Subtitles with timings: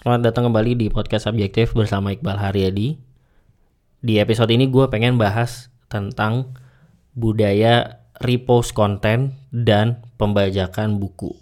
[0.00, 2.96] Selamat datang kembali di podcast Subjektif bersama Iqbal Haryadi.
[4.00, 6.56] Di episode ini gue pengen bahas tentang
[7.12, 11.36] budaya repost konten dan pembajakan buku.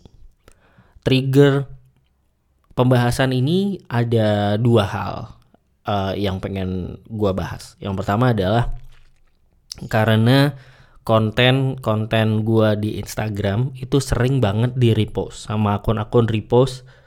[1.06, 1.70] Trigger
[2.74, 5.38] pembahasan ini ada dua hal
[5.86, 7.78] uh, yang pengen gue bahas.
[7.78, 8.74] Yang pertama adalah
[9.86, 10.58] karena
[11.06, 16.97] konten-konten gue di Instagram itu sering banget di repost sama akun-akun repost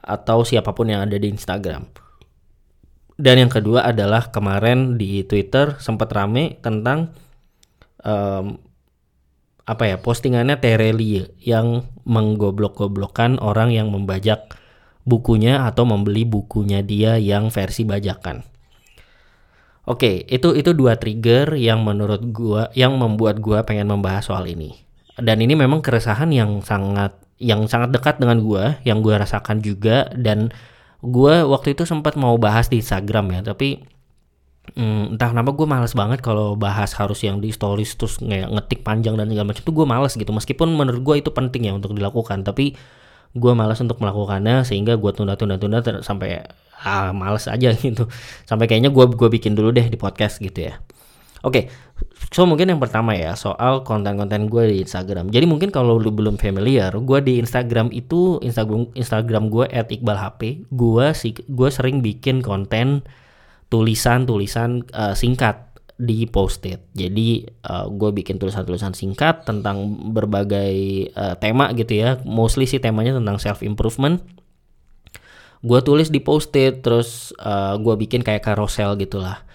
[0.00, 1.84] atau siapa pun yang ada di Instagram.
[3.20, 7.12] Dan yang kedua adalah kemarin di Twitter sempat rame tentang
[8.00, 8.56] um,
[9.68, 14.56] apa ya postingannya Terelie yang menggoblok-goblokkan orang yang membajak
[15.04, 18.40] bukunya atau membeli bukunya dia yang versi bajakan.
[19.84, 24.80] Oke, itu itu dua trigger yang menurut gua yang membuat gua pengen membahas soal ini.
[25.20, 30.12] Dan ini memang keresahan yang sangat yang sangat dekat dengan gue, yang gue rasakan juga
[30.12, 30.52] dan
[31.00, 33.80] gue waktu itu sempat mau bahas di Instagram ya, tapi
[34.76, 38.84] hmm, entah kenapa gue males banget kalau bahas harus yang di stories terus nge ngetik
[38.84, 40.30] panjang dan segala macam itu gue males gitu.
[40.30, 42.76] Meskipun menurut gue itu penting ya untuk dilakukan, tapi
[43.30, 46.44] gue malas untuk melakukannya sehingga gue tunda-tunda-tunda sampai
[46.84, 48.06] ah males aja gitu.
[48.44, 50.76] Sampai kayaknya gue gue bikin dulu deh di podcast gitu ya.
[51.40, 51.72] Oke,
[52.28, 55.32] so mungkin yang pertama ya soal konten-konten gue di Instagram.
[55.32, 60.68] Jadi mungkin kalau lu belum familiar, gue di Instagram itu Instagram Instagram gue @iqbalhp.
[60.68, 63.08] Gue sih gue sering bikin konten
[63.72, 66.92] tulisan-tulisan uh, singkat di post-it.
[66.92, 72.20] Jadi uh, gue bikin tulisan-tulisan singkat tentang berbagai uh, tema gitu ya.
[72.28, 74.20] Mostly sih temanya tentang self improvement.
[75.64, 79.48] Gue tulis di post-it, terus uh, gue bikin kayak carousel gitulah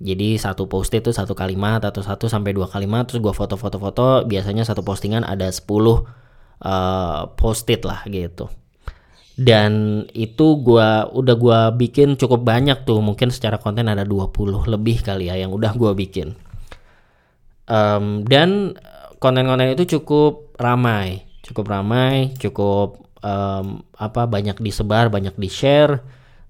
[0.00, 4.64] jadi satu post itu satu kalimat atau satu sampai dua kalimat terus gue foto-foto-foto biasanya
[4.64, 5.62] satu postingan ada 10
[6.62, 8.48] uh, post-it lah gitu.
[9.32, 15.00] Dan itu gua udah gua bikin cukup banyak tuh, mungkin secara konten ada 20 lebih
[15.00, 16.36] kali ya yang udah gua bikin.
[17.64, 18.76] Um, dan
[19.16, 26.04] konten-konten itu cukup ramai, cukup ramai, cukup um, apa banyak disebar, banyak di-share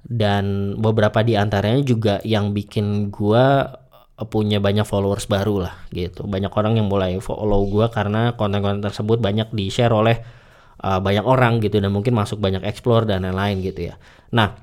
[0.06, 3.78] dan beberapa di antaranya juga yang bikin gua
[4.22, 6.26] punya banyak followers baru lah gitu.
[6.26, 10.22] Banyak orang yang mulai follow gua karena konten-konten tersebut banyak di-share oleh
[10.82, 13.94] uh, banyak orang gitu dan mungkin masuk banyak explore dan lain-lain gitu ya.
[14.34, 14.58] Nah,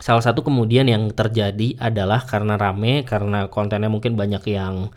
[0.00, 4.90] salah satu kemudian yang terjadi adalah karena rame karena kontennya mungkin banyak yang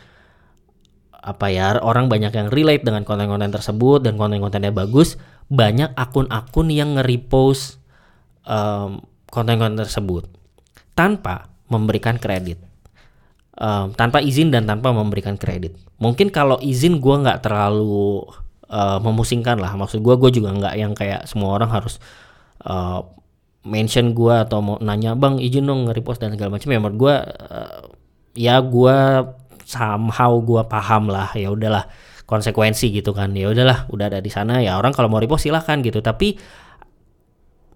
[1.27, 5.19] apa ya orang banyak yang relate dengan konten-konten tersebut dan konten-kontennya bagus
[5.51, 7.83] banyak akun-akun yang nge-repost
[8.47, 10.27] um, konten-konten tersebut
[10.97, 12.63] tanpa memberikan kredit.
[13.57, 15.73] Um, tanpa izin dan tanpa memberikan kredit.
[15.97, 18.21] Mungkin kalau izin gue nggak terlalu
[18.69, 19.73] uh, memusingkan lah.
[19.73, 21.97] Maksud gue gue juga nggak yang kayak semua orang harus
[22.69, 23.01] uh,
[23.65, 26.69] mention gue atau mau nanya bang izin dong nge-repost dan segala macam.
[26.69, 27.15] Ya menurut gue
[27.49, 27.81] uh,
[28.37, 28.97] ya gue
[29.65, 31.33] somehow gue paham lah.
[31.33, 31.89] Ya udahlah
[32.29, 33.33] konsekuensi gitu kan.
[33.33, 34.61] Ya udahlah udah ada di sana.
[34.61, 35.97] Ya orang kalau mau repost silahkan gitu.
[36.05, 36.37] Tapi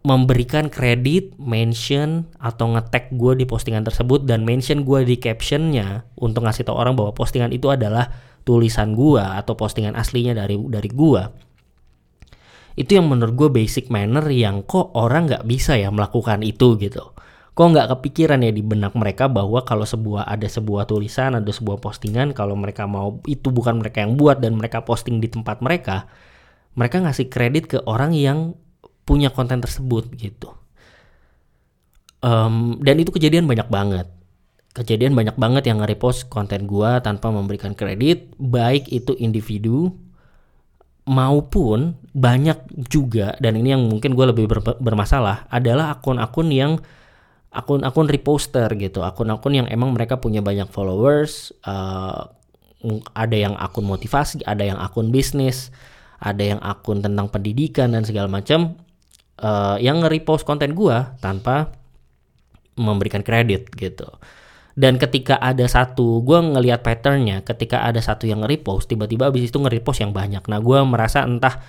[0.01, 6.45] memberikan kredit, mention atau ngetek gue di postingan tersebut dan mention gue di captionnya untuk
[6.45, 8.09] ngasih tau orang bahwa postingan itu adalah
[8.41, 11.23] tulisan gue atau postingan aslinya dari dari gue.
[12.73, 17.13] Itu yang menurut gue basic manner yang kok orang nggak bisa ya melakukan itu gitu.
[17.51, 21.83] Kok nggak kepikiran ya di benak mereka bahwa kalau sebuah ada sebuah tulisan, ada sebuah
[21.83, 26.09] postingan, kalau mereka mau itu bukan mereka yang buat dan mereka posting di tempat mereka,
[26.73, 28.55] mereka ngasih kredit ke orang yang
[29.03, 30.53] punya konten tersebut gitu.
[32.21, 34.07] Um, dan itu kejadian banyak banget.
[34.71, 39.91] Kejadian banyak banget yang nge-repost konten gua tanpa memberikan kredit, baik itu individu
[41.11, 42.55] maupun banyak
[42.87, 46.77] juga dan ini yang mungkin gue lebih ber bermasalah adalah akun-akun yang
[47.51, 52.31] akun-akun reposter gitu, akun-akun yang emang mereka punya banyak followers, uh,
[53.11, 55.67] ada yang akun motivasi, ada yang akun bisnis,
[56.23, 58.79] ada yang akun tentang pendidikan dan segala macam
[59.39, 61.71] uh, yang nge-repost konten gua tanpa
[62.75, 64.07] memberikan kredit gitu.
[64.71, 69.59] Dan ketika ada satu, gue ngelihat patternnya, ketika ada satu yang nge-repost, tiba-tiba abis itu
[69.59, 70.47] nge-repost yang banyak.
[70.47, 71.59] Nah, gue merasa entah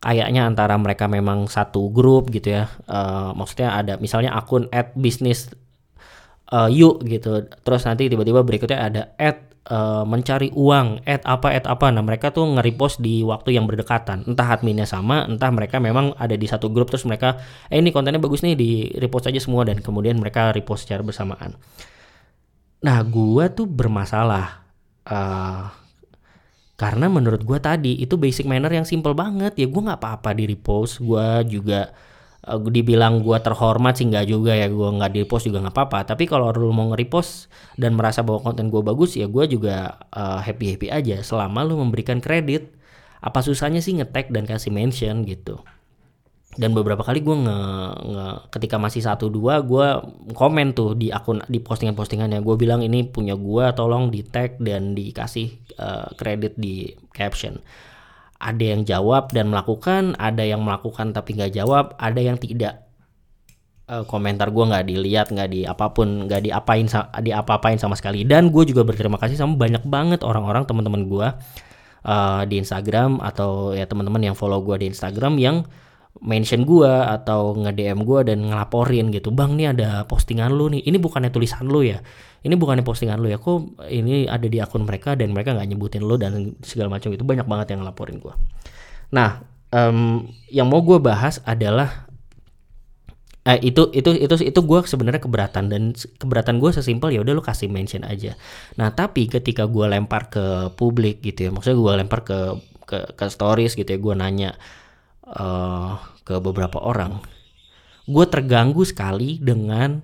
[0.00, 2.68] kayaknya antara mereka memang satu grup gitu ya.
[2.84, 5.48] Uh, maksudnya ada misalnya akun at bisnis
[6.52, 7.48] uh, yuk gitu.
[7.48, 11.92] Terus nanti tiba-tiba berikutnya ada at uh, mencari uang add apa add apa.
[11.92, 14.24] Nah mereka tuh nge-repost di waktu yang berdekatan.
[14.24, 17.36] Entah adminnya sama entah mereka memang ada di satu grup terus mereka
[17.68, 21.58] eh ini kontennya bagus nih di repost aja semua dan kemudian mereka repost secara bersamaan.
[22.80, 24.64] Nah gua tuh bermasalah
[25.04, 25.68] uh,
[26.80, 29.52] karena menurut gua tadi itu basic manner yang simple banget.
[29.60, 31.92] Ya gua nggak apa-apa di repost gua juga
[32.46, 35.98] uh, dibilang gue terhormat sih nggak juga ya gue nggak di post juga nggak apa-apa.
[36.14, 40.40] Tapi kalau lu mau nge-repost dan merasa bahwa konten gue bagus ya gue juga uh,
[40.40, 41.20] happy happy aja.
[41.20, 42.72] Selama lu memberikan kredit
[43.20, 45.60] apa susahnya sih ngetek dan kasih mention gitu?
[46.50, 47.60] Dan beberapa kali gue nge,
[48.10, 50.02] nge ketika masih satu dua gue
[50.34, 54.58] komen tuh di akun di postingan postingannya gue bilang ini punya gue tolong di tag
[54.58, 55.46] dan dikasih
[55.78, 57.54] uh, kredit di caption
[58.40, 62.88] ada yang jawab dan melakukan ada yang melakukan tapi nggak jawab ada yang tidak.
[63.90, 66.86] Uh, komentar gue nggak dilihat nggak di apa pun nggak diapain
[67.20, 68.24] di apa-apain sama sekali.
[68.24, 71.28] Dan gue juga berterima kasih sama banyak banget orang-orang teman-teman gue
[72.06, 75.56] uh, di Instagram atau ya teman-teman yang follow gue di Instagram yang
[76.18, 80.82] mention gue atau nge-DM gue dan ngelaporin gitu bang nih ada postingan lu nih.
[80.82, 82.02] Ini bukannya tulisan lu ya?
[82.42, 83.38] Ini bukannya postingan lu ya?
[83.38, 87.22] Kok ini ada di akun mereka dan mereka nggak nyebutin lu dan segala macam itu
[87.22, 88.34] banyak banget yang ngelaporin gue
[89.10, 89.42] nah
[89.74, 92.06] um, yang mau gue bahas adalah
[93.42, 97.42] eh, itu itu itu itu gue sebenarnya keberatan dan keberatan gue sesimpel ya udah lu
[97.42, 98.38] kasih mention aja.
[98.78, 102.38] Nah tapi ketika gue lempar ke publik gitu ya maksudnya gue lempar ke
[102.86, 104.50] ke, ke stories gitu ya gue nanya
[105.34, 107.22] uh, ke beberapa orang,
[108.06, 110.02] gue terganggu sekali dengan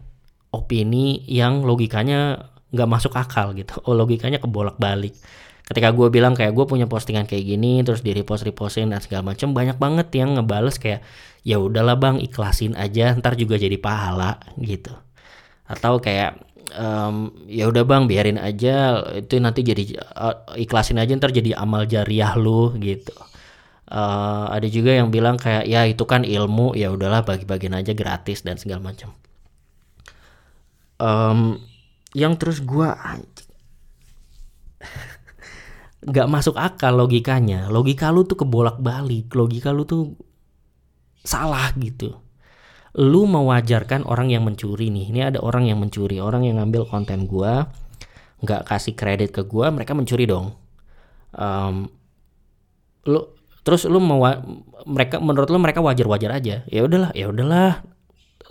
[0.55, 3.79] opini yang logikanya nggak masuk akal gitu.
[3.87, 5.15] Oh logikanya kebolak balik.
[5.67, 9.35] Ketika gue bilang kayak gue punya postingan kayak gini, terus di repost repostin dan segala
[9.35, 11.03] macam, banyak banget yang ngebales kayak
[11.43, 14.95] ya udahlah bang ikhlasin aja, ntar juga jadi pahala gitu.
[15.67, 16.39] Atau kayak
[16.75, 21.87] um, ya udah bang biarin aja itu nanti jadi uh, ikhlasin aja ntar jadi amal
[21.87, 23.15] jariah lu gitu
[23.91, 28.43] uh, ada juga yang bilang kayak ya itu kan ilmu ya udahlah bagi-bagian aja gratis
[28.43, 29.15] dan segala macam.
[30.97, 31.61] Um,
[32.17, 32.89] yang terus gue
[36.11, 37.69] nggak masuk akal logikanya.
[37.69, 40.17] Logika lu tuh kebolak balik logika lu tuh
[41.23, 42.17] salah gitu.
[42.97, 45.13] Lu mewajarkan orang yang mencuri nih.
[45.13, 46.17] Ini ada orang yang mencuri.
[46.17, 47.53] Orang yang ngambil konten gue
[48.37, 50.57] nggak kasih kredit ke gue mereka mencuri dong.
[51.37, 51.93] Um,
[53.05, 53.36] lu
[53.67, 54.23] terus lu mau
[54.87, 56.63] mereka menurut lu mereka wajar-wajar aja.
[56.71, 57.83] Ya udahlah ya udahlah.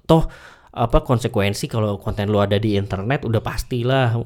[0.03, 0.27] Toh
[0.75, 4.19] apa konsekuensi kalau konten lu ada di internet udah pastilah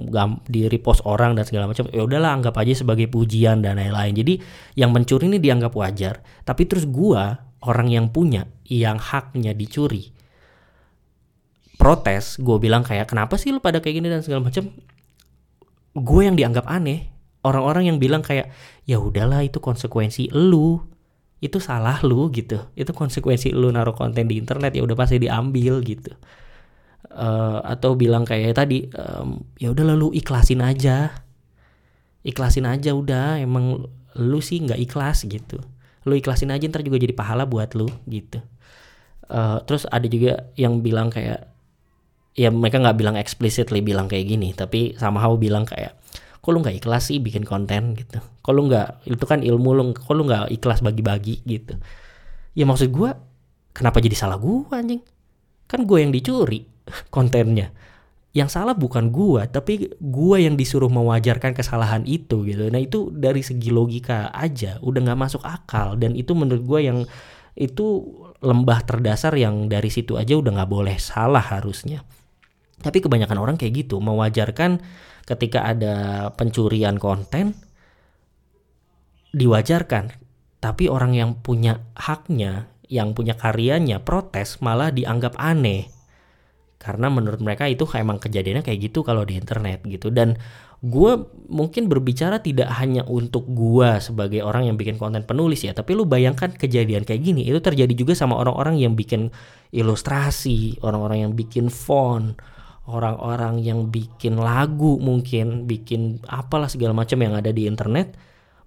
[0.50, 1.86] di repost orang dan segala macam.
[1.94, 4.18] Ya udahlah anggap aja sebagai pujian dan lain-lain.
[4.18, 4.34] Jadi
[4.74, 6.26] yang mencuri ini dianggap wajar.
[6.42, 10.18] Tapi terus gua orang yang punya yang haknya dicuri
[11.80, 14.12] protes gue bilang kayak kenapa sih lu pada kayak gini?
[14.12, 14.68] dan segala macam.
[15.96, 17.08] Gue yang dianggap aneh
[17.44, 18.52] orang-orang yang bilang kayak
[18.84, 20.84] ya udahlah itu konsekuensi lu.
[21.40, 22.60] Itu salah lu gitu.
[22.76, 26.12] Itu konsekuensi lu naruh konten di internet ya udah pasti diambil gitu.
[27.10, 31.16] Uh, atau bilang kayak tadi um, ya udah lu ikhlasin aja.
[32.28, 33.88] Ikhlasin aja udah emang
[34.20, 35.64] lu sih nggak ikhlas gitu.
[36.04, 38.44] Lu ikhlasin aja ntar juga jadi pahala buat lu gitu.
[39.30, 41.48] Uh, terus ada juga yang bilang kayak
[42.40, 45.98] ya mereka nggak bilang explicitly bilang kayak gini tapi somehow bilang kayak
[46.40, 47.96] kok lu nggak ikhlas sih bikin konten?
[47.96, 48.20] gitu.
[48.20, 51.44] Kok lu nggak itu kan ilmu lu kok lu nggak ikhlas bagi-bagi?
[51.44, 51.76] gitu.
[52.56, 53.10] Ya maksud gue
[53.76, 55.04] kenapa jadi salah gue anjing?
[55.70, 56.66] Kan gue yang dicuri
[57.16, 57.72] kontennya.
[58.30, 62.72] Yang salah bukan gue tapi gue yang disuruh mewajarkan kesalahan itu gitu.
[62.72, 67.00] Nah itu dari segi logika aja udah nggak masuk akal dan itu menurut gue yang
[67.60, 68.08] itu
[68.40, 72.08] lembah terdasar yang dari situ aja udah nggak boleh salah harusnya
[72.80, 74.80] tapi kebanyakan orang kayak gitu mewajarkan
[75.28, 75.96] ketika ada
[76.34, 77.54] pencurian konten
[79.36, 80.16] diwajarkan.
[80.60, 85.88] Tapi orang yang punya haknya yang punya karyanya protes malah dianggap aneh.
[86.80, 90.12] Karena menurut mereka itu emang kejadiannya kayak gitu kalau di internet gitu.
[90.12, 90.36] Dan
[90.80, 91.12] gue
[91.52, 96.08] mungkin berbicara tidak hanya untuk gue sebagai orang yang bikin konten penulis ya tapi lu
[96.08, 99.28] bayangkan kejadian kayak gini itu terjadi juga sama orang-orang yang bikin
[99.76, 102.40] ilustrasi orang-orang yang bikin font
[102.90, 108.18] orang-orang yang bikin lagu mungkin bikin apalah segala macam yang ada di internet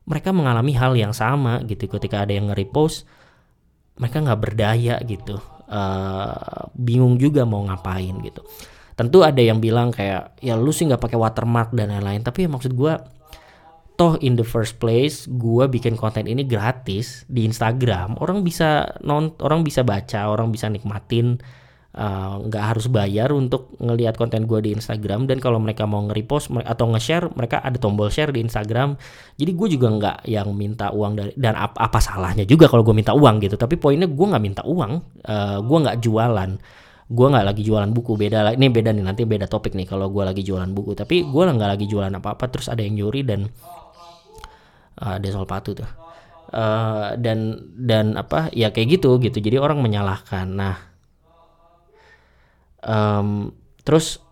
[0.06, 1.86] mereka mengalami hal yang sama gitu.
[1.86, 3.06] Ketika ada yang nge-repost
[3.98, 5.38] mereka nggak berdaya gitu.
[5.72, 8.44] Uh, bingung juga mau ngapain gitu.
[8.92, 12.22] Tentu ada yang bilang kayak ya lu sih nggak pakai watermark dan lain-lain.
[12.22, 12.92] Tapi ya maksud gue
[13.96, 19.36] toh in the first place gue bikin konten ini gratis di Instagram orang bisa non
[19.44, 21.36] orang bisa baca orang bisa nikmatin
[21.92, 25.28] nggak uh, harus bayar untuk ngelihat konten gue di Instagram.
[25.28, 28.96] Dan kalau mereka mau nge-repost atau nge-share mereka ada tombol share di Instagram.
[29.36, 32.96] Jadi gue juga nggak yang minta uang dari dan ap, apa salahnya juga kalau gue
[32.96, 33.60] minta uang gitu.
[33.60, 34.92] Tapi poinnya gue nggak minta uang.
[35.20, 36.50] Uh, gue nggak jualan.
[37.12, 38.16] Gue nggak lagi jualan buku.
[38.16, 40.96] Beda ini beda nih nanti beda topik nih kalau gue lagi jualan buku.
[40.96, 43.52] Tapi gue nggak lagi jualan apa apa terus ada yang nyuri dan
[44.96, 45.90] uh, ada soal patu tuh.
[46.52, 49.44] Uh, dan dan apa ya kayak gitu gitu.
[49.44, 50.48] Jadi orang menyalahkan.
[50.48, 50.91] Nah
[52.86, 53.50] um,
[53.82, 54.22] terus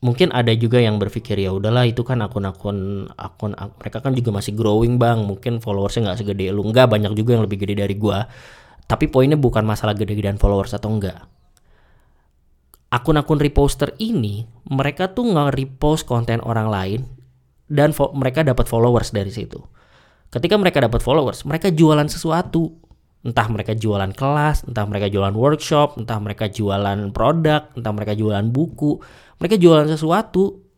[0.00, 4.56] mungkin ada juga yang berpikir ya udahlah itu kan akun-akun akun, mereka kan juga masih
[4.56, 5.24] growing bang.
[5.24, 6.64] Mungkin followersnya nggak segede lu.
[6.66, 8.24] Nggak banyak juga yang lebih gede dari gua.
[8.88, 11.22] Tapi poinnya bukan masalah gede-gedean followers atau enggak
[12.90, 17.00] akun-akun reposter ini mereka tuh nge-repost konten orang lain
[17.70, 19.62] dan mereka dapat followers dari situ.
[20.30, 22.79] Ketika mereka dapat followers mereka jualan sesuatu
[23.20, 28.46] entah mereka jualan kelas entah mereka jualan workshop entah mereka jualan produk entah mereka jualan
[28.48, 28.96] buku
[29.36, 30.70] mereka jualan sesuatu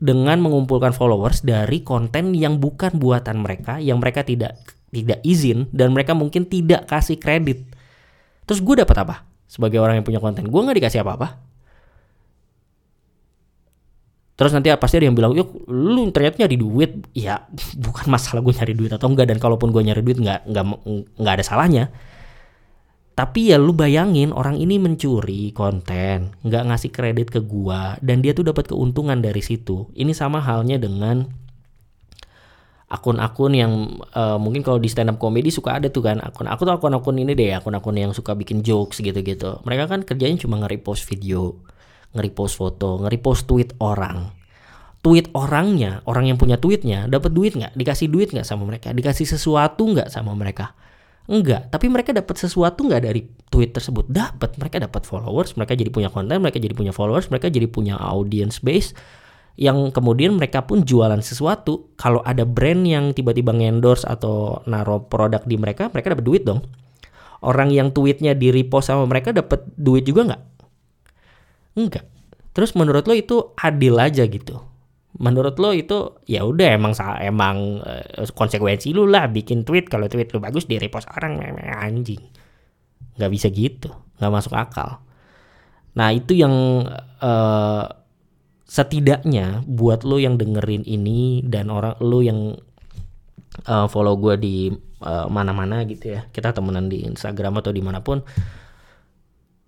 [0.00, 4.56] dengan mengumpulkan followers dari konten yang bukan buatan mereka, yang mereka tidak
[4.90, 7.68] tidak izin dan mereka mungkin tidak kasih kredit.
[8.48, 9.28] Terus gue dapat apa?
[9.46, 11.49] Sebagai orang yang punya konten, gue nggak dikasih apa-apa.
[14.40, 16.90] Terus nanti pasti ada yang bilang, yuk lu ternyata nyari duit.
[17.12, 17.44] Ya
[17.84, 19.28] bukan masalah gue nyari duit atau enggak.
[19.28, 20.64] Dan kalaupun gue nyari duit nggak nggak
[21.20, 21.92] nggak ada salahnya.
[23.20, 28.32] Tapi ya lu bayangin orang ini mencuri konten, nggak ngasih kredit ke gua dan dia
[28.32, 29.92] tuh dapat keuntungan dari situ.
[29.92, 31.28] Ini sama halnya dengan
[32.88, 36.64] akun-akun yang uh, mungkin kalau di stand up comedy suka ada tuh kan akun aku
[36.64, 39.60] tuh akun-akun ini deh akun-akun yang suka bikin jokes gitu-gitu.
[39.68, 41.60] Mereka kan kerjanya cuma nge-repost video,
[42.14, 44.30] nge-repost foto, nge-repost tweet orang.
[45.00, 47.72] Tweet orangnya, orang yang punya tweetnya dapat duit nggak?
[47.72, 48.92] Dikasih duit nggak sama mereka?
[48.92, 50.76] Dikasih sesuatu nggak sama mereka?
[51.30, 54.10] Enggak, tapi mereka dapat sesuatu nggak dari tweet tersebut?
[54.10, 57.96] Dapat, mereka dapat followers, mereka jadi punya konten, mereka jadi punya followers, mereka jadi punya
[57.96, 58.92] audience base
[59.60, 61.92] yang kemudian mereka pun jualan sesuatu.
[62.00, 66.64] Kalau ada brand yang tiba-tiba ngendorse atau naruh produk di mereka, mereka dapat duit dong.
[67.40, 70.42] Orang yang tweetnya di repost sama mereka dapat duit juga nggak?
[71.76, 72.06] Enggak.
[72.50, 74.70] Terus menurut lo itu adil aja gitu?
[75.18, 80.30] menurut lo itu ya udah emang emang uh, konsekuensi lu lah bikin tweet kalau tweet
[80.30, 81.42] lu bagus di repost orang
[81.76, 82.22] anjing
[83.18, 83.90] nggak bisa gitu
[84.22, 85.02] nggak masuk akal
[85.98, 86.86] nah itu yang
[87.18, 87.84] uh,
[88.70, 92.54] setidaknya buat lo yang dengerin ini dan orang lo yang
[93.66, 94.56] uh, follow gue di
[95.32, 98.20] mana-mana gitu ya kita temenan di Instagram atau di mana pun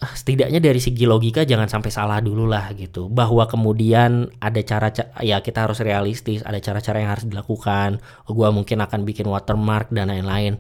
[0.01, 3.07] setidaknya dari segi logika jangan sampai salah dulu lah gitu.
[3.07, 4.91] Bahwa kemudian ada cara
[5.23, 8.03] ya kita harus realistis ada cara-cara yang harus dilakukan.
[8.27, 10.59] Gua mungkin akan bikin watermark dan lain-lain.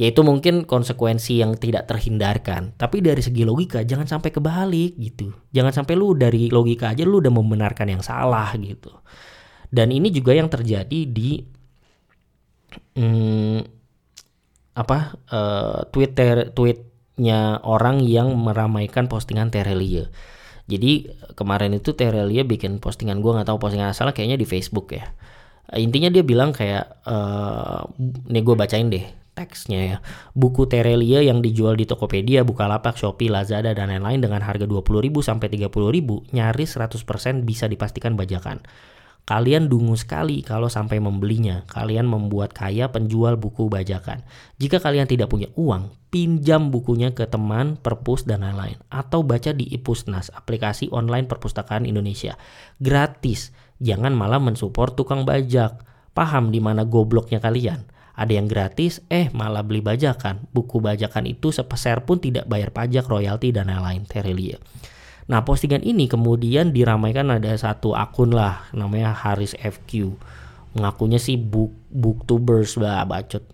[0.00, 2.72] Yaitu mungkin konsekuensi yang tidak terhindarkan.
[2.74, 5.30] Tapi dari segi logika jangan sampai kebalik gitu.
[5.52, 8.90] Jangan sampai lu dari logika aja lu udah membenarkan yang salah gitu.
[9.70, 11.38] Dan ini juga yang terjadi di
[12.96, 13.60] hmm,
[14.74, 14.98] apa
[15.30, 16.89] uh, Twitter tweet
[17.20, 20.08] nya orang yang meramaikan postingan Terelia.
[20.64, 25.12] Jadi kemarin itu Terelia bikin postingan gue nggak tahu postingan asal kayaknya di Facebook ya.
[25.76, 27.86] Intinya dia bilang kayak uh,
[28.26, 29.96] nih gue bacain deh teksnya ya.
[30.36, 35.48] Buku Terelia yang dijual di Tokopedia, Bukalapak, Shopee, Lazada dan lain-lain dengan harga 20.000 sampai
[35.48, 38.60] 30.000 nyaris 100% bisa dipastikan bajakan.
[39.30, 41.62] Kalian dungu sekali kalau sampai membelinya.
[41.70, 44.26] Kalian membuat kaya penjual buku bajakan.
[44.58, 48.74] Jika kalian tidak punya uang, pinjam bukunya ke teman, perpus, dan lain-lain.
[48.90, 52.34] Atau baca di Ipusnas, aplikasi online perpustakaan Indonesia.
[52.82, 53.54] Gratis.
[53.78, 55.78] Jangan malah mensupport tukang bajak.
[56.10, 57.86] Paham di mana gobloknya kalian?
[58.18, 60.50] Ada yang gratis, eh malah beli bajakan.
[60.50, 64.02] Buku bajakan itu sepeser pun tidak bayar pajak, royalti, dan lain-lain.
[64.10, 64.58] Terelia.
[65.30, 70.10] Nah postingan ini kemudian diramaikan ada satu akun lah namanya Haris FQ.
[70.74, 73.46] Mengakunya sih book booktubers bah bacot.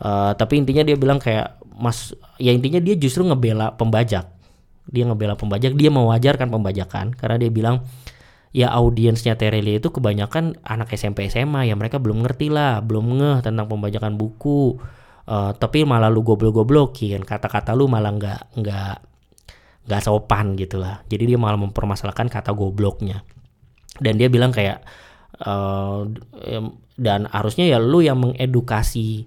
[0.00, 4.24] Uh, tapi intinya dia bilang kayak mas ya intinya dia justru ngebela pembajak.
[4.88, 7.84] Dia ngebela pembajak, dia mewajarkan pembajakan karena dia bilang
[8.56, 13.38] ya audiensnya Terelia itu kebanyakan anak SMP SMA ya mereka belum ngerti lah, belum ngeh
[13.44, 14.80] tentang pembajakan buku.
[15.28, 19.07] Uh, tapi malah lu goblok-goblokin kata-kata lu malah nggak nggak
[19.88, 23.24] gak sopan gitu lah jadi dia malah mempermasalahkan kata gobloknya.
[23.98, 24.84] Dan dia bilang kayak
[25.42, 26.06] uh,
[26.98, 29.26] dan harusnya ya lu yang mengedukasi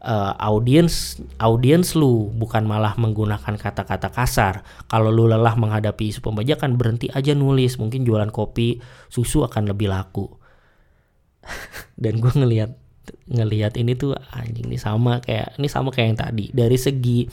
[0.00, 4.64] uh, audiens audiens lu bukan malah menggunakan kata-kata kasar.
[4.88, 7.76] Kalau lu lelah menghadapi isu pembajakan berhenti aja nulis.
[7.76, 8.80] Mungkin jualan kopi
[9.12, 10.28] susu akan lebih laku.
[12.02, 12.72] Dan gue ngelihat
[13.28, 16.44] ngelihat ini tuh anjing ini sama kayak ini sama kayak yang tadi.
[16.52, 17.28] Dari segi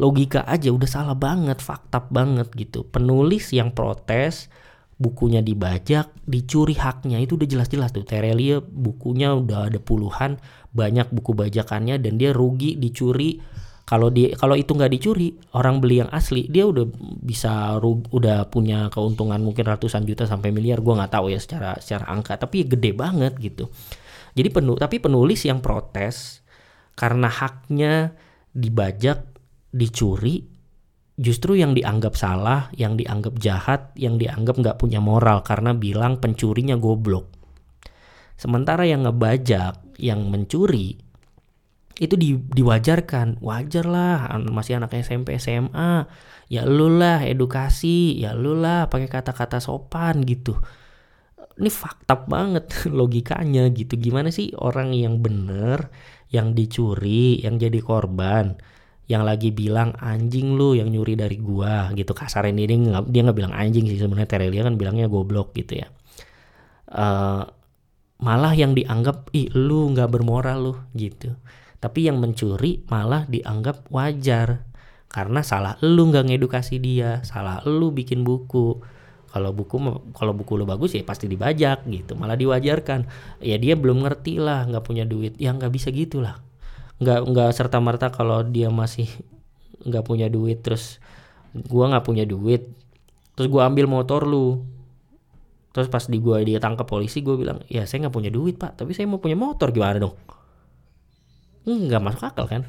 [0.00, 2.88] logika aja udah salah banget, fakta banget gitu.
[2.88, 4.48] Penulis yang protes
[5.00, 8.08] bukunya dibajak, dicuri haknya itu udah jelas-jelas tuh.
[8.08, 10.40] Terelia bukunya udah ada puluhan,
[10.72, 13.40] banyak buku bajakannya dan dia rugi dicuri.
[13.84, 16.86] Kalau dia kalau itu nggak dicuri, orang beli yang asli, dia udah
[17.20, 20.80] bisa rugi, udah punya keuntungan mungkin ratusan juta sampai miliar.
[20.80, 23.68] Gua nggak tahu ya secara secara angka, tapi gede banget gitu.
[24.32, 26.44] Jadi penuh tapi penulis yang protes
[26.94, 28.14] karena haknya
[28.54, 29.29] dibajak,
[29.70, 30.42] dicuri,
[31.16, 36.78] justru yang dianggap salah, yang dianggap jahat, yang dianggap nggak punya moral karena bilang pencurinya
[36.78, 37.30] goblok.
[38.34, 40.96] Sementara yang ngebajak, yang mencuri,
[42.00, 43.44] itu di, diwajarkan.
[43.44, 46.08] Wajar lah masih anak SMP SMA
[46.48, 48.16] ya lu lah edukasi.
[48.16, 50.56] Ya lu lah pakai kata-kata sopan gitu.
[51.60, 54.00] Ini fakta banget logikanya gitu.
[54.00, 55.92] Gimana sih orang yang bener
[56.32, 58.56] yang dicuri yang jadi korban
[59.10, 62.70] yang lagi bilang anjing lu yang nyuri dari gua gitu kasar ini
[63.10, 65.90] dia nggak bilang anjing sih sebenarnya Terelia kan bilangnya goblok gitu ya
[66.94, 67.42] uh,
[68.22, 71.34] malah yang dianggap ih lu nggak bermoral lu gitu
[71.82, 74.70] tapi yang mencuri malah dianggap wajar
[75.10, 78.78] karena salah lu nggak ngedukasi dia, salah lu bikin buku.
[79.30, 79.78] Kalau buku
[80.14, 83.10] kalau buku lu bagus ya pasti dibajak gitu, malah diwajarkan.
[83.42, 85.34] Ya dia belum ngerti lah, nggak punya duit.
[85.42, 86.38] Ya nggak bisa gitulah.
[87.00, 89.08] Nggak nggak serta merta kalau dia masih
[89.80, 91.00] nggak punya duit terus
[91.56, 92.68] gua nggak punya duit
[93.34, 94.62] terus gua ambil motor lu
[95.72, 98.76] terus pas di gua dia tangkap polisi gua bilang ya saya nggak punya duit pak
[98.76, 100.14] tapi saya mau punya motor gimana dong
[101.64, 102.68] nggak masuk akal kan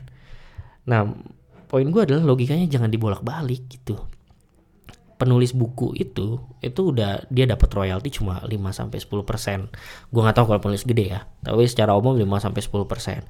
[0.88, 1.04] nah
[1.72, 3.96] poin gue adalah logikanya jangan dibolak-balik gitu
[5.16, 9.60] penulis buku itu itu udah dia dapat royalti cuma 5 sampai 10 persen.
[10.10, 13.22] Gue nggak tahu kalau penulis gede ya, tapi secara umum 5 sampai 10 persen.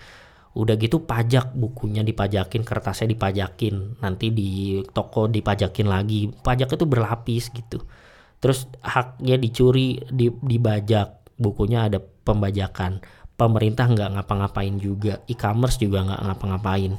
[0.51, 6.27] Udah gitu pajak bukunya dipajakin, kertasnya dipajakin, nanti di toko dipajakin lagi.
[6.27, 7.79] Pajak itu berlapis gitu.
[8.43, 10.01] Terus haknya dicuri,
[10.43, 12.99] dibajak, bukunya ada pembajakan
[13.41, 16.93] pemerintah nggak ngapa-ngapain juga, e-commerce juga nggak ngapa-ngapain.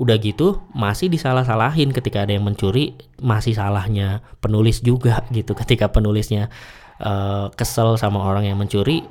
[0.00, 5.52] Udah gitu masih disalah-salahin ketika ada yang mencuri, masih salahnya penulis juga gitu.
[5.60, 6.48] Ketika penulisnya
[7.04, 9.04] uh, kesel sama orang yang mencuri,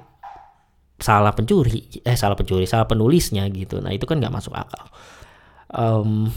[0.99, 3.79] salah pencuri, eh salah pencuri, salah penulisnya gitu.
[3.79, 4.85] Nah itu kan nggak masuk akal.
[5.69, 6.31] Um,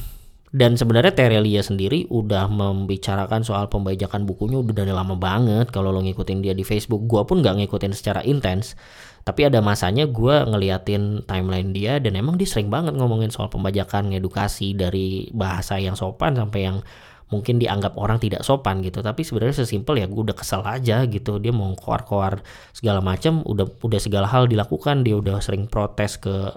[0.52, 5.72] dan sebenarnya Terelia sendiri udah membicarakan soal pembajakan bukunya udah dari lama banget.
[5.72, 8.76] Kalau lo ngikutin dia di Facebook, gue pun nggak ngikutin secara intens.
[9.24, 14.12] Tapi ada masanya gue ngeliatin timeline dia dan emang dia sering banget ngomongin soal pembajakan,
[14.12, 16.84] edukasi dari bahasa yang sopan sampai yang
[17.32, 19.00] mungkin dianggap orang tidak sopan gitu.
[19.00, 21.40] Tapi sebenarnya sesimpel ya gue udah kesel aja gitu.
[21.40, 22.44] Dia mau koar-koar
[22.76, 25.00] segala macam, udah udah segala hal dilakukan.
[25.02, 26.52] Dia udah sering protes ke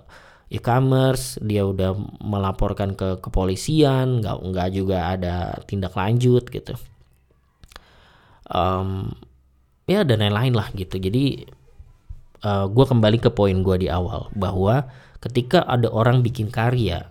[0.52, 6.76] e-commerce, dia udah melaporkan ke kepolisian, nggak nggak juga ada tindak lanjut gitu.
[8.46, 9.16] Um,
[9.90, 11.00] ya dan lain-lain lah gitu.
[11.00, 11.50] Jadi
[12.46, 14.86] uh, eh, gue kembali ke poin gue di awal bahwa
[15.24, 17.10] ketika ada orang bikin karya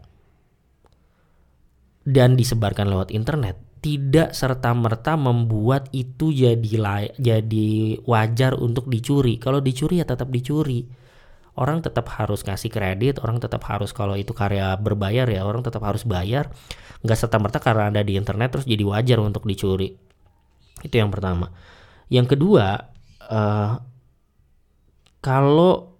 [2.04, 9.36] dan disebarkan lewat internet tidak serta merta membuat itu jadi lay jadi wajar untuk dicuri.
[9.36, 10.88] Kalau dicuri ya tetap dicuri.
[11.54, 15.84] Orang tetap harus ngasih kredit, orang tetap harus kalau itu karya berbayar ya orang tetap
[15.84, 16.48] harus bayar.
[17.04, 19.92] Nggak serta merta karena ada di internet terus jadi wajar untuk dicuri.
[20.80, 21.52] Itu yang pertama.
[22.08, 22.88] Yang kedua,
[23.28, 23.72] uh,
[25.20, 25.94] kalau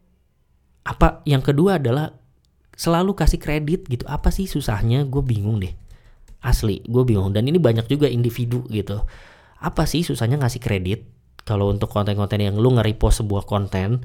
[0.89, 2.17] apa yang kedua adalah
[2.75, 5.84] selalu kasih kredit gitu apa sih susahnya gue bingung deh
[6.45, 7.33] asli gue bingung.
[7.33, 9.01] Dan ini banyak juga individu gitu.
[9.65, 11.01] Apa sih susahnya ngasih kredit
[11.49, 14.05] kalau untuk konten-konten yang lu nge-repost sebuah konten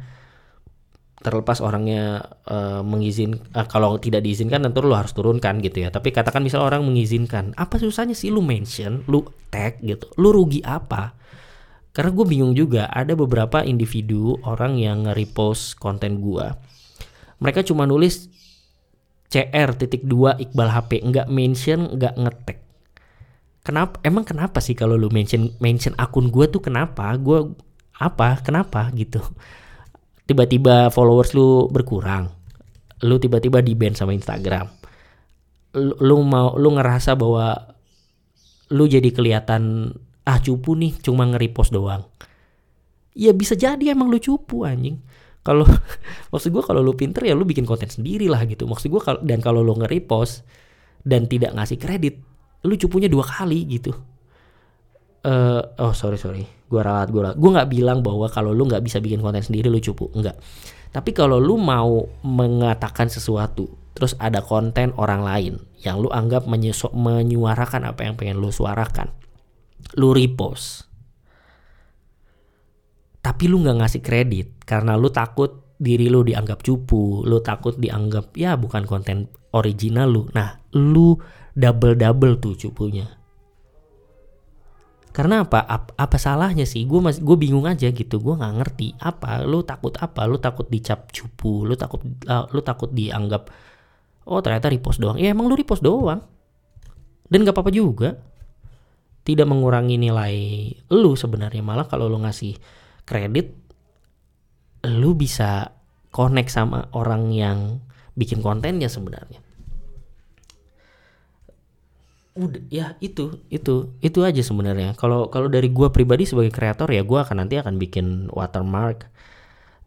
[1.19, 5.91] terlepas orangnya uh, mengizin uh, kalau tidak diizinkan tentu lu harus turunkan gitu ya.
[5.91, 10.07] Tapi katakan misal orang mengizinkan apa susahnya sih lu mention lu tag gitu?
[10.15, 11.19] Lu rugi apa?
[11.91, 16.47] Karena gue bingung juga ada beberapa individu orang yang nge-repost konten gue.
[17.43, 18.31] Mereka cuma nulis
[19.29, 22.57] CR titik dua Iqbal HP, nggak mention, nggak ngetek.
[23.61, 24.01] Kenapa?
[24.01, 27.13] Emang kenapa sih kalau lu mention mention akun gue tuh kenapa?
[27.21, 27.53] Gue
[28.01, 28.41] apa?
[28.41, 29.21] Kenapa gitu?
[30.25, 32.33] Tiba-tiba followers lu berkurang,
[33.05, 34.65] lu tiba-tiba di ban sama Instagram.
[35.77, 37.77] Lu, lu mau lu ngerasa bahwa
[38.73, 39.93] lu jadi kelihatan
[40.25, 42.05] ah cupu nih cuma nge-repost doang
[43.17, 45.01] ya bisa jadi emang lu cupu anjing
[45.41, 45.65] kalau
[46.31, 48.65] maksud gue kalau lu pinter ya lu bikin konten sendiri lah gitu.
[48.69, 50.43] Maksud gue kalau dan kalau lu nge-repost
[51.03, 52.19] dan tidak ngasih kredit
[52.67, 53.95] lu cupunya dua kali gitu.
[55.23, 56.43] Uh, oh sorry sorry.
[56.69, 59.79] Gue ralat gue gue nggak bilang bahwa kalau lu nggak bisa bikin konten sendiri lu
[59.79, 60.11] cupu.
[60.15, 60.39] Enggak
[60.89, 65.53] tapi kalau lu mau mengatakan sesuatu terus ada konten orang lain
[65.85, 66.49] yang lu anggap
[66.93, 69.13] menyuarakan apa yang pengen lu suarakan
[69.97, 70.88] lu repost
[73.39, 78.35] tapi lu nggak ngasih kredit karena lu takut diri lu dianggap cupu, lu takut dianggap
[78.35, 80.27] ya bukan konten original lu.
[80.35, 81.15] Nah, lu
[81.55, 83.07] double double tuh cupunya.
[85.15, 85.63] karena apa?
[85.63, 86.83] Apa, apa salahnya sih?
[86.83, 88.19] Gue masih gue bingung aja gitu.
[88.19, 90.27] Gue nggak ngerti apa lu takut apa?
[90.27, 93.47] Lu takut dicap cupu lu takut uh, lu takut dianggap
[94.27, 95.15] oh ternyata repost doang.
[95.15, 96.27] Ya emang lu repost doang.
[97.31, 98.19] Dan gak apa-apa juga.
[99.23, 100.35] Tidak mengurangi nilai
[100.91, 101.63] lu sebenarnya.
[101.63, 103.57] Malah kalau lu ngasih kredit
[104.85, 105.73] lu bisa
[106.13, 107.81] connect sama orang yang
[108.13, 109.41] bikin kontennya sebenarnya.
[112.37, 114.95] Udah ya itu itu itu aja sebenarnya.
[114.95, 119.09] Kalau kalau dari gua pribadi sebagai kreator ya gua akan nanti akan bikin watermark.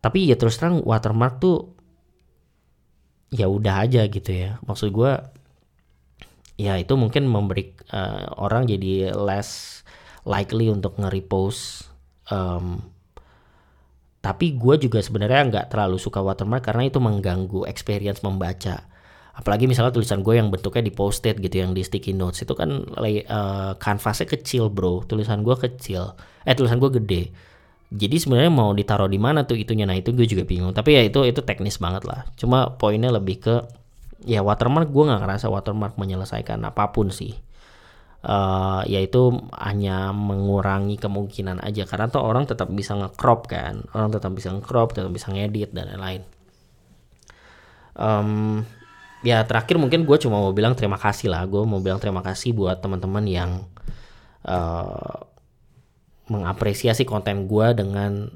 [0.02, 1.72] Tapi ya terus terang watermark tuh
[3.32, 4.60] ya udah aja gitu ya.
[4.66, 5.32] Maksud gua
[6.60, 9.80] ya itu mungkin memberi uh, orang jadi less
[10.28, 11.88] likely untuk nge-repost
[12.28, 12.91] um,
[14.22, 18.86] tapi gue juga sebenarnya nggak terlalu suka watermark karena itu mengganggu experience membaca.
[19.34, 22.86] Apalagi misalnya tulisan gue yang bentuknya di post-it gitu yang di sticky notes itu kan
[22.86, 25.02] uh, kanvasnya kecil bro.
[25.02, 26.14] Tulisan gue kecil.
[26.46, 27.22] Eh tulisan gue gede.
[27.92, 29.90] Jadi sebenarnya mau ditaruh di mana tuh itunya?
[29.90, 30.70] Nah itu gue juga bingung.
[30.70, 32.22] Tapi ya itu itu teknis banget lah.
[32.38, 33.54] Cuma poinnya lebih ke
[34.22, 37.34] ya watermark gue nggak ngerasa watermark menyelesaikan apa pun sih
[38.22, 41.84] uh, yaitu hanya mengurangi kemungkinan aja.
[41.86, 43.82] Karena tuh orang tetap bisa nge-crop kan.
[43.92, 46.22] Orang tetap bisa nge-crop tetap bisa ngedit dan lain-lain.
[47.92, 48.64] Um,
[49.20, 51.44] ya terakhir mungkin gue cuma mau bilang terima kasih lah.
[51.46, 53.50] Gue mau bilang terima kasih buat teman-teman yang
[54.46, 55.26] uh,
[56.30, 58.30] mengapresiasi konten gue dengan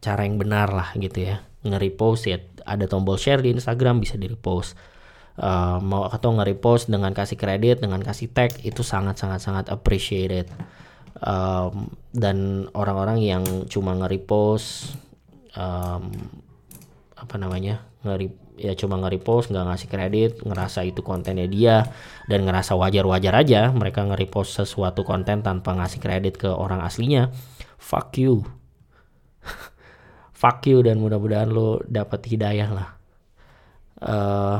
[0.00, 1.44] cara yang benar lah gitu ya.
[1.62, 4.95] Nge-repost ya ada tombol share di Instagram bisa di repost
[5.40, 10.48] uh, mau atau nge-repost dengan kasih kredit dengan kasih tag itu sangat sangat sangat appreciated.
[11.16, 14.92] Um, dan orang-orang yang cuma nge-repost
[15.56, 16.12] um,
[17.16, 21.88] apa namanya nge ya cuma nge-repost nggak ngasih kredit ngerasa itu kontennya dia
[22.28, 27.32] dan ngerasa wajar-wajar aja mereka nge-repost sesuatu konten tanpa ngasih kredit ke orang aslinya
[27.86, 28.42] fuck you.
[30.36, 32.88] Fuck you dan mudah-mudahan lo dapat hidayah lah.
[33.96, 34.58] Uh,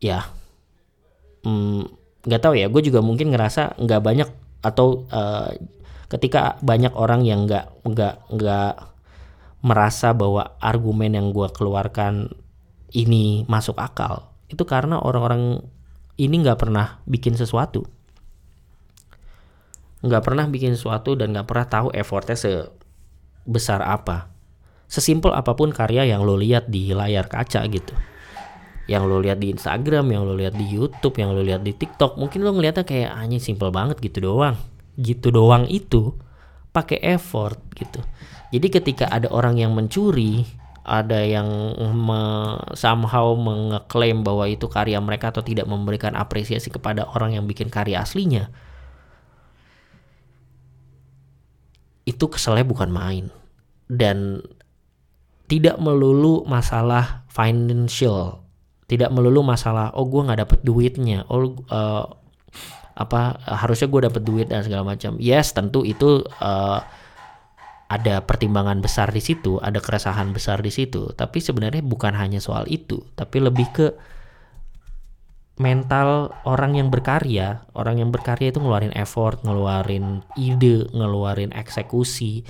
[0.00, 0.28] ya.
[1.46, 1.86] Hmm,
[2.26, 2.66] nggak mm, tahu ya.
[2.68, 4.28] Gue juga mungkin ngerasa nggak banyak
[4.64, 5.50] atau uh,
[6.10, 8.72] ketika banyak orang yang nggak nggak nggak
[9.66, 12.30] merasa bahwa argumen yang gue keluarkan
[12.94, 15.58] ini masuk akal itu karena orang-orang
[16.16, 17.84] ini nggak pernah bikin sesuatu.
[20.06, 24.30] Nggak pernah bikin sesuatu dan nggak pernah tahu effortnya sebesar apa.
[24.86, 27.90] Sesimpel apa pun karya yang lo lihat di layar kaca gitu
[28.86, 32.14] yang lo lihat di Instagram yang lo lihat di YouTube yang lo lihat di TikTok
[32.14, 34.54] mungkin lo ngeliatnya kayak hanya simple banget gitu doang.
[34.94, 36.14] Gitu doang itu
[36.70, 37.98] pakai effort gitu.
[38.54, 40.46] Jadi ketika ada orang yang mencuri,
[40.86, 41.50] ada yang
[41.98, 42.20] me,
[42.78, 48.06] somehow mengeklaim bahwa itu karya mereka atau tidak memberikan apresiasi kepada orang yang bikin karya
[48.06, 48.54] aslinya,
[52.06, 53.34] itu keselnya bukan main.
[53.90, 54.46] Dan
[55.50, 58.45] tidak melulu masalah financial
[58.86, 62.06] tidak melulu masalah oh gue nggak dapet duitnya oh uh,
[62.96, 66.80] apa harusnya gue dapet duit dan segala macam yes tentu itu uh,
[67.86, 71.14] ada pertimbangan besar di situ, ada keresahan besar di situ.
[71.14, 73.86] Tapi sebenarnya bukan hanya soal itu, tapi lebih ke
[75.62, 77.62] mental orang yang berkarya.
[77.78, 82.42] Orang yang berkarya itu ngeluarin effort, ngeluarin ide, ngeluarin eksekusi,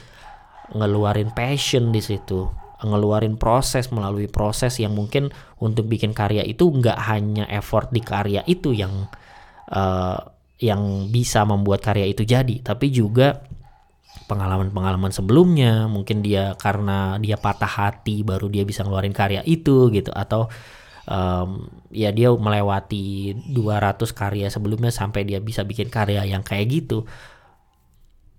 [0.72, 2.48] ngeluarin passion di situ,
[2.84, 8.44] ngeluarin proses melalui proses yang mungkin untuk bikin karya itu nggak hanya effort di karya
[8.44, 9.08] itu yang
[9.72, 10.20] uh,
[10.56, 13.44] yang bisa membuat karya itu jadi, tapi juga
[14.24, 15.84] pengalaman-pengalaman sebelumnya.
[15.84, 20.08] Mungkin dia karena dia patah hati baru dia bisa ngeluarin karya itu gitu.
[20.16, 20.48] Atau
[21.04, 27.04] um, ya dia melewati 200 karya sebelumnya sampai dia bisa bikin karya yang kayak gitu.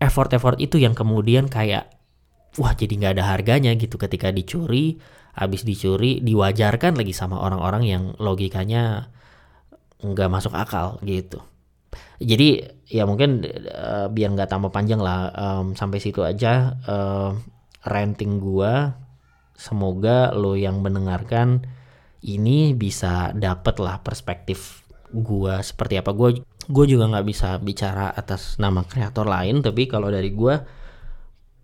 [0.02, 1.97] Effort-effort itu yang kemudian kayak
[2.58, 4.98] wah jadi nggak ada harganya gitu ketika dicuri
[5.38, 9.14] habis dicuri diwajarkan lagi sama orang-orang yang logikanya
[10.02, 11.42] nggak masuk akal gitu.
[12.18, 17.38] Jadi ya mungkin uh, biar nggak tambah panjang lah um, sampai situ aja uh,
[17.86, 18.98] renting gua
[19.54, 21.66] semoga lo yang mendengarkan
[22.26, 24.82] ini bisa dapet lah perspektif
[25.14, 26.14] gua seperti apa.
[26.18, 26.34] Gua
[26.68, 30.60] gue juga nggak bisa bicara atas nama kreator lain tapi kalau dari gua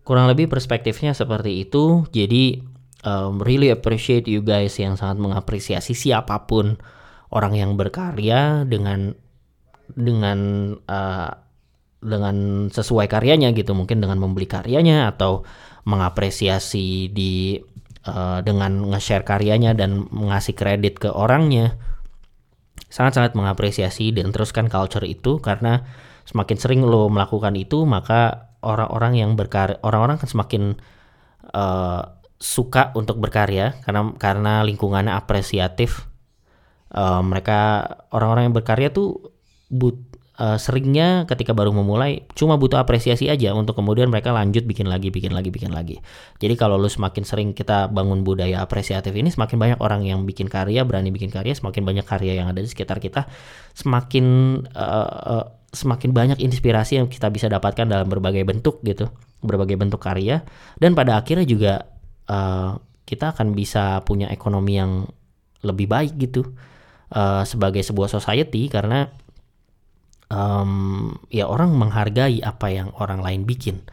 [0.04, 2.04] kurang lebih perspektifnya seperti itu.
[2.12, 2.60] Jadi
[3.08, 6.80] um, really appreciate you guys yang sangat mengapresiasi siapa pun
[7.32, 9.16] orang yang berkarya dengan
[9.92, 11.32] dengan uh,
[12.04, 13.72] dengan sesuai karyanya gitu.
[13.72, 15.48] Mungkin dengan membeli karyanya atau
[15.88, 17.60] mengapresiasi di
[18.08, 21.80] uh, dengan nge-share karyanya dan mengasih kredit ke orangnya.
[22.92, 25.82] Sangat-sangat mengapresiasi dan teruskan culture itu karena
[26.30, 30.80] semakin sering lo melakukan itu maka orang-orang yang berkarya orang-orang kan semakin
[31.52, 32.02] uh,
[32.44, 36.12] suka untuk berkarya karena karena lingkungannya apresiatif.
[36.94, 39.34] Uh, mereka orang-orang yang berkarya tuh
[39.74, 39.98] but
[40.38, 45.10] uh, seringnya ketika baru memulai cuma butuh apresiasi aja untuk kemudian mereka lanjut bikin lagi
[45.10, 45.98] bikin lagi bikin lagi.
[46.38, 50.52] Jadi kalau lu semakin sering kita bangun budaya apresiatif ini semakin banyak orang yang bikin
[50.52, 53.26] karya berani bikin karya semakin banyak karya yang ada di sekitar kita
[53.74, 54.26] semakin
[54.78, 55.10] uh,
[55.42, 59.10] uh, semakin banyak inspirasi yang kita bisa dapatkan dalam berbagai bentuk gitu
[59.44, 60.42] berbagai bentuk karya.
[60.80, 61.84] Dan pada akhirnya juga
[62.32, 65.04] uh, kita akan bisa punya ekonomi yang
[65.64, 66.48] lebih baik gitu
[67.12, 69.12] uh, sebagai sebuah society karena
[70.32, 73.84] um, ya orang menghargai apa yang orang lain bikin.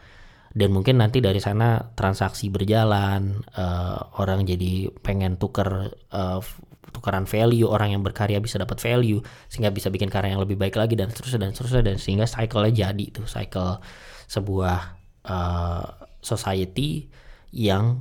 [0.51, 6.43] Dan mungkin nanti dari sana transaksi berjalan uh, orang jadi pengen tuker uh,
[6.91, 10.75] tukaran value orang yang berkarya bisa dapat value sehingga bisa bikin karya yang lebih baik
[10.75, 13.79] lagi dan seterusnya dan seterusnya dan sehingga cycle-nya jadi tuh cycle
[14.27, 14.79] sebuah
[15.27, 15.85] uh,
[16.19, 17.09] society
[17.51, 17.99] yang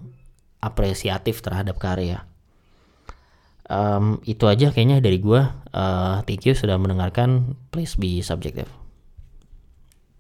[0.61, 2.27] apresiatif terhadap karya.
[3.71, 7.55] Um, itu aja kayaknya dari gue uh, thank you sudah mendengarkan.
[7.71, 8.80] Please be subjective